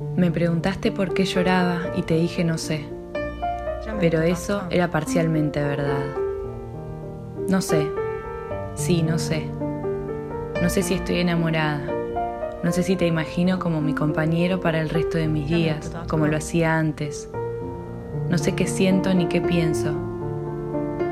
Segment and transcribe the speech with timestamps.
[0.00, 2.86] Me preguntaste por qué lloraba y te dije no sé,
[4.00, 6.16] pero eso era parcialmente verdad.
[7.48, 7.86] No sé,
[8.74, 9.46] sí, no sé.
[10.62, 11.82] No sé si estoy enamorada.
[12.62, 16.26] No sé si te imagino como mi compañero para el resto de mis días, como
[16.26, 17.30] lo hacía antes.
[18.30, 19.94] No sé qué siento ni qué pienso.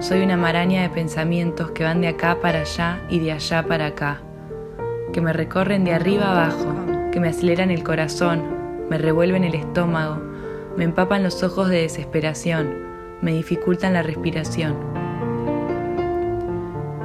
[0.00, 3.86] Soy una maraña de pensamientos que van de acá para allá y de allá para
[3.86, 4.22] acá,
[5.12, 6.72] que me recorren de arriba abajo,
[7.12, 8.57] que me aceleran el corazón,
[8.90, 10.16] me revuelven el estómago,
[10.76, 12.86] me empapan los ojos de desesperación,
[13.20, 14.76] me dificultan la respiración.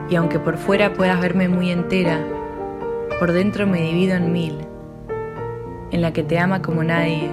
[0.10, 2.20] Y aunque por fuera puedas verme muy entera,
[3.20, 4.58] por dentro me divido en mil,
[5.92, 7.30] en la que te ama como nadie,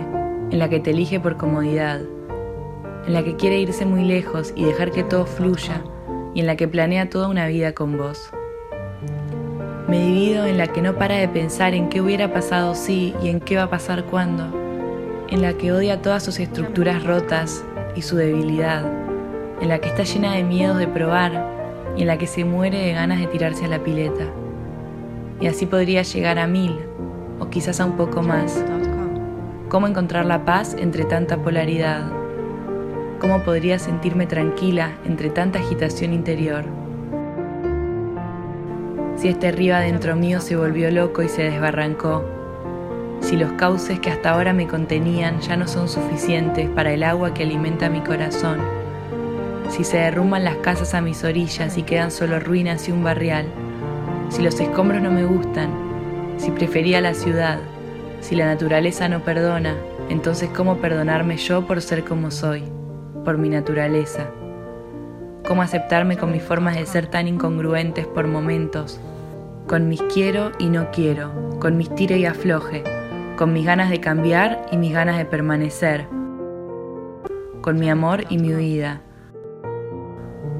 [0.50, 2.00] en la que te elige por comodidad,
[3.06, 5.82] en la que quiere irse muy lejos y dejar que todo fluya,
[6.34, 8.30] y en la que planea toda una vida con vos.
[9.90, 13.28] Me divido en la que no para de pensar en qué hubiera pasado si y
[13.28, 14.44] en qué va a pasar cuando,
[15.28, 17.64] en la que odia todas sus estructuras rotas
[17.96, 18.84] y su debilidad,
[19.60, 21.44] en la que está llena de miedos de probar
[21.96, 24.26] y en la que se muere de ganas de tirarse a la pileta.
[25.40, 26.78] Y así podría llegar a mil,
[27.40, 28.64] o quizás a un poco más.
[29.70, 32.12] ¿Cómo encontrar la paz entre tanta polaridad?
[33.18, 36.89] ¿Cómo podría sentirme tranquila entre tanta agitación interior?
[39.20, 42.24] Si este río adentro mío se volvió loco y se desbarrancó,
[43.20, 47.34] si los cauces que hasta ahora me contenían ya no son suficientes para el agua
[47.34, 48.60] que alimenta mi corazón,
[49.68, 53.44] si se derrumban las casas a mis orillas y quedan solo ruinas y un barrial,
[54.30, 55.68] si los escombros no me gustan,
[56.38, 57.58] si prefería la ciudad,
[58.22, 59.76] si la naturaleza no perdona,
[60.08, 62.62] entonces ¿cómo perdonarme yo por ser como soy,
[63.26, 64.30] por mi naturaleza?
[65.46, 68.98] ¿Cómo aceptarme con mis formas de ser tan incongruentes por momentos,
[69.70, 72.82] con mis quiero y no quiero, con mis tire y afloje,
[73.36, 76.08] con mis ganas de cambiar y mis ganas de permanecer,
[77.60, 79.00] con mi amor y mi huida.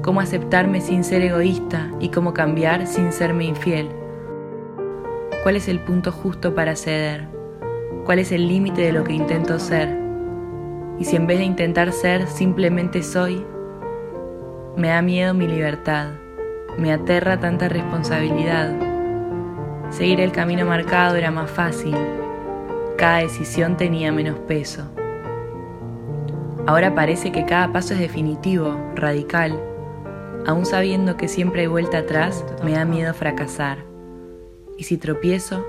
[0.01, 3.89] Cómo aceptarme sin ser egoísta y cómo cambiar sin serme infiel.
[5.43, 7.27] ¿Cuál es el punto justo para ceder?
[8.05, 9.89] ¿Cuál es el límite de lo que intento ser?
[10.99, 13.45] Y si en vez de intentar ser simplemente soy,
[14.77, 16.11] me da miedo mi libertad,
[16.77, 18.90] me aterra tanta responsabilidad.
[19.91, 21.95] Seguir el camino marcado era más fácil.
[22.97, 24.83] Cada decisión tenía menos peso.
[26.65, 29.59] Ahora parece que cada paso es definitivo, radical.
[30.47, 33.79] Aún sabiendo que siempre hay vuelta atrás, me da miedo fracasar.
[34.77, 35.65] ¿Y si tropiezo?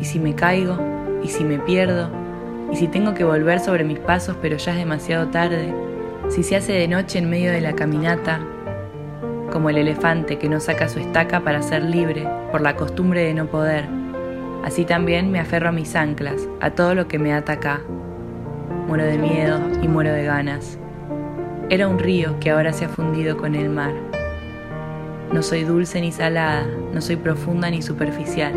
[0.00, 0.78] ¿Y si me caigo?
[1.22, 2.08] ¿Y si me pierdo?
[2.72, 5.74] ¿Y si tengo que volver sobre mis pasos pero ya es demasiado tarde?
[6.30, 8.40] Si se hace de noche en medio de la caminata,
[9.50, 13.34] como el elefante que no saca su estaca para ser libre por la costumbre de
[13.34, 13.84] no poder.
[14.64, 17.80] Así también me aferro a mis anclas, a todo lo que me ata acá.
[18.86, 20.78] Muero de miedo y muero de ganas.
[21.68, 23.92] Era un río que ahora se ha fundido con el mar.
[25.32, 28.52] No soy dulce ni salada, no soy profunda ni superficial.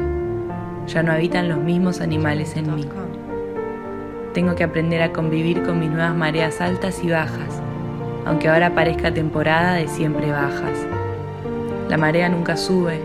[0.87, 2.85] Ya no habitan los mismos animales en mí.
[4.33, 7.61] Tengo que aprender a convivir con mis nuevas mareas altas y bajas,
[8.25, 10.87] aunque ahora parezca temporada de siempre bajas.
[11.89, 13.01] La marea nunca sube,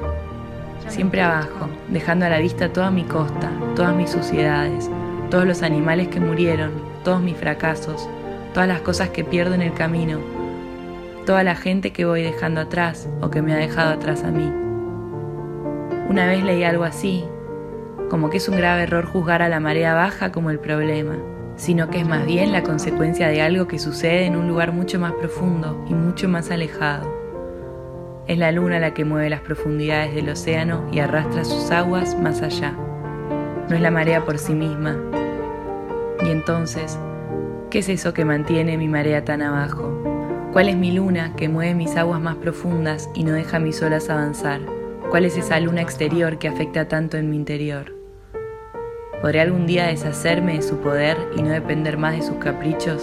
[0.88, 4.90] siempre abajo, dejando a la vista toda mi costa, todas mis suciedades,
[5.30, 6.72] todos los animales que murieron,
[7.04, 8.08] todos mis fracasos,
[8.54, 10.18] todas las cosas que pierdo en el camino,
[11.26, 14.50] toda la gente que voy dejando atrás o que me ha dejado atrás a mí.
[16.08, 17.24] Una vez leí algo así,
[18.08, 21.16] como que es un grave error juzgar a la marea baja como el problema
[21.58, 24.98] sino que es más bien la consecuencia de algo que sucede en un lugar mucho
[24.98, 27.12] más profundo y mucho más alejado.
[28.28, 32.42] Es la luna la que mueve las profundidades del océano y arrastra sus aguas más
[32.42, 32.72] allá.
[33.68, 34.96] No es la marea por sí misma.
[36.24, 36.96] Y entonces,
[37.70, 40.00] ¿qué es eso que mantiene mi marea tan abajo?
[40.52, 44.10] ¿Cuál es mi luna que mueve mis aguas más profundas y no deja mis olas
[44.10, 44.60] avanzar?
[45.10, 47.97] ¿Cuál es esa luna exterior que afecta tanto en mi interior?
[49.20, 53.02] ¿Podré algún día deshacerme de su poder y no depender más de sus caprichos?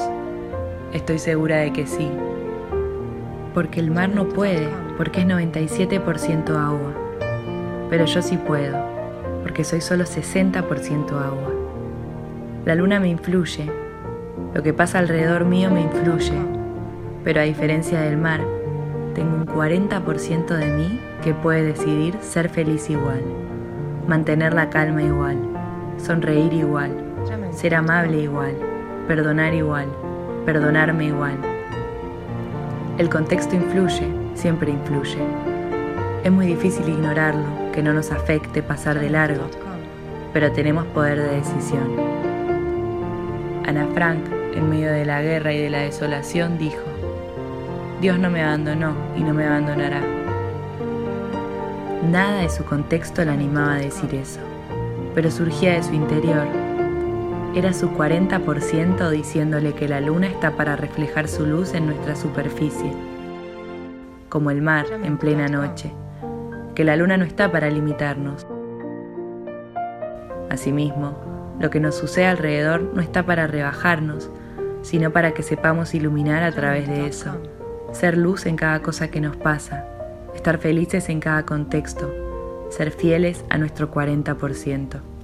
[0.94, 2.10] Estoy segura de que sí.
[3.54, 6.94] Porque el mar no puede, porque es 97% agua.
[7.90, 8.78] Pero yo sí puedo,
[9.44, 11.54] porque soy solo 60% agua.
[12.64, 13.70] La luna me influye,
[14.54, 16.40] lo que pasa alrededor mío me influye,
[17.26, 18.40] pero a diferencia del mar,
[19.14, 23.22] tengo un 40% de mí que puede decidir ser feliz igual,
[24.08, 25.55] mantener la calma igual
[25.98, 26.92] sonreír igual,
[27.52, 28.56] ser amable igual,
[29.08, 29.88] perdonar igual,
[30.46, 31.38] perdonarme igual.
[32.98, 35.18] El contexto influye, siempre influye.
[36.24, 39.50] Es muy difícil ignorarlo, que no nos afecte pasar de largo,
[40.34, 42.16] pero tenemos poder de decisión.
[43.66, 46.84] Ana Frank, en medio de la guerra y de la desolación, dijo,
[48.02, 50.02] Dios no me abandonó y no me abandonará.
[52.12, 54.40] Nada de su contexto la animaba a decir eso,
[55.16, 56.46] pero surgía de su interior.
[57.56, 62.92] Era su 40% diciéndole que la luna está para reflejar su luz en nuestra superficie,
[64.28, 65.94] como el mar en plena noche,
[66.76, 68.46] que la luna no está para limitarnos.
[70.50, 74.30] Asimismo, lo que nos sucede alrededor no está para rebajarnos,
[74.82, 77.42] sino para que sepamos iluminar a través de eso,
[77.94, 79.86] ser luz en cada cosa que nos pasa,
[80.36, 82.25] estar felices en cada contexto,
[82.70, 85.15] ser fieles a nuestro 40%.